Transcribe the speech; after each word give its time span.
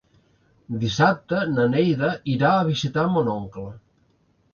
Dissabte 0.83 1.41
na 1.57 1.65
Neida 1.73 2.09
irà 2.37 2.53
a 2.61 2.65
visitar 2.71 3.05
mon 3.19 3.31
oncle. 3.35 3.67